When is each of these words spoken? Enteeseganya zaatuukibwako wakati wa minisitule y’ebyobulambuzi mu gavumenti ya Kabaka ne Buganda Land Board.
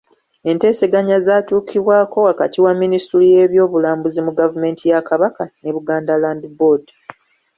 Enteeseganya 0.49 1.17
zaatuukibwako 1.25 2.17
wakati 2.29 2.57
wa 2.65 2.71
minisitule 2.81 3.25
y’ebyobulambuzi 3.33 4.19
mu 4.25 4.31
gavumenti 4.39 4.83
ya 4.91 4.99
Kabaka 5.09 5.43
ne 5.61 5.71
Buganda 5.75 6.13
Land 6.21 6.43
Board. 6.57 6.85